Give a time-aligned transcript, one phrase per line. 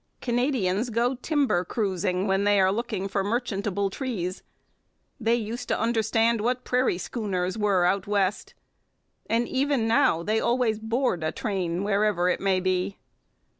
[0.19, 4.41] Canadians go 'timber cruising' when they are looking for merchantable trees;
[5.19, 8.55] they used to understand what 'prairie schooners' were out West;
[9.29, 12.97] and even now they always 'board' a train wherever it may be.